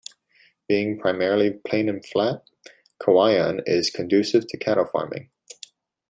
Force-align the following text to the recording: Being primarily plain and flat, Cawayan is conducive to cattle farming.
Being 0.67 0.97
primarily 0.97 1.51
plain 1.63 1.87
and 1.87 2.03
flat, 2.03 2.41
Cawayan 2.99 3.61
is 3.67 3.91
conducive 3.91 4.47
to 4.47 4.57
cattle 4.57 4.87
farming. 4.91 5.29